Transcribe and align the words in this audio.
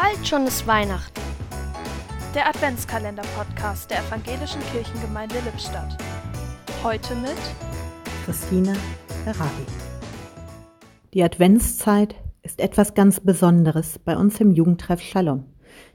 Bald 0.00 0.26
schon 0.26 0.46
ist 0.46 0.66
Weihnachten. 0.66 1.20
Der 2.34 2.48
Adventskalender-Podcast 2.48 3.90
der 3.90 3.98
Evangelischen 3.98 4.62
Kirchengemeinde 4.72 5.34
Lippstadt. 5.44 5.94
Heute 6.82 7.14
mit 7.16 7.36
Christine 8.24 8.72
Herabi. 9.26 9.66
Die 11.12 11.22
Adventszeit 11.22 12.14
ist 12.42 12.60
etwas 12.60 12.94
ganz 12.94 13.20
Besonderes 13.20 13.98
bei 13.98 14.16
uns 14.16 14.40
im 14.40 14.52
Jugendtreff 14.52 15.02
Shalom. 15.02 15.44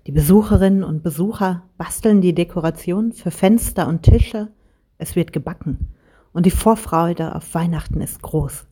Die 0.06 0.12
Besucherinnen 0.12 0.84
und 0.84 1.02
Besucher 1.02 1.64
basteln 1.80 2.22
die 2.22 2.36
Dekoration 2.36 3.12
für 3.12 3.32
Fenster 3.32 3.88
und 3.88 4.04
Tische. 4.04 4.50
Es 5.00 5.16
wird 5.16 5.34
gebacken 5.34 5.96
und 6.32 6.46
die 6.46 6.52
Vorfreude 6.52 7.34
auf 7.34 7.56
Weihnachten 7.56 8.02
ist 8.02 8.22
groß. 8.22 8.68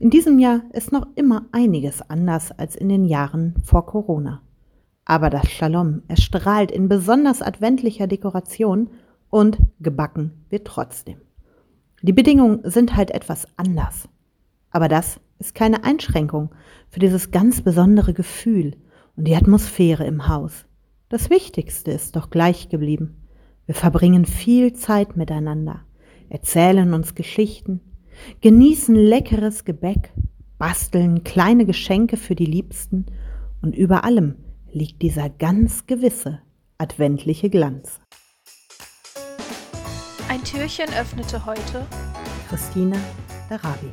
In 0.00 0.10
diesem 0.10 0.40
Jahr 0.40 0.62
ist 0.72 0.90
noch 0.90 1.06
immer 1.14 1.46
einiges 1.52 2.02
anders 2.10 2.50
als 2.50 2.74
in 2.74 2.88
den 2.88 3.04
Jahren 3.04 3.54
vor 3.62 3.86
Corona. 3.86 4.42
Aber 5.08 5.30
das 5.30 5.50
Shalom 5.50 6.02
erstrahlt 6.06 6.70
in 6.70 6.90
besonders 6.90 7.40
adventlicher 7.40 8.06
Dekoration 8.06 8.90
und 9.30 9.58
gebacken 9.80 10.44
wird 10.50 10.66
trotzdem. 10.66 11.16
Die 12.02 12.12
Bedingungen 12.12 12.60
sind 12.64 12.94
halt 12.94 13.10
etwas 13.10 13.48
anders. 13.56 14.06
Aber 14.70 14.86
das 14.86 15.18
ist 15.38 15.54
keine 15.54 15.82
Einschränkung 15.82 16.50
für 16.90 17.00
dieses 17.00 17.30
ganz 17.30 17.62
besondere 17.62 18.12
Gefühl 18.12 18.76
und 19.16 19.24
die 19.24 19.34
Atmosphäre 19.34 20.04
im 20.04 20.28
Haus. 20.28 20.66
Das 21.08 21.30
Wichtigste 21.30 21.90
ist 21.90 22.14
doch 22.14 22.28
gleich 22.28 22.68
geblieben. 22.68 23.16
Wir 23.64 23.74
verbringen 23.74 24.26
viel 24.26 24.74
Zeit 24.74 25.16
miteinander, 25.16 25.86
erzählen 26.28 26.92
uns 26.92 27.14
Geschichten, 27.14 27.80
genießen 28.42 28.94
leckeres 28.94 29.64
Gebäck, 29.64 30.12
basteln 30.58 31.24
kleine 31.24 31.64
Geschenke 31.64 32.18
für 32.18 32.34
die 32.34 32.44
Liebsten 32.44 33.06
und 33.62 33.74
über 33.74 34.04
allem 34.04 34.34
liegt 34.72 35.02
dieser 35.02 35.28
ganz 35.30 35.86
gewisse 35.86 36.40
adventliche 36.78 37.50
Glanz. 37.50 38.00
Ein 40.28 40.44
Türchen 40.44 40.88
öffnete 40.94 41.46
heute 41.46 41.86
Christine 42.48 42.98
Darabi. 43.48 43.90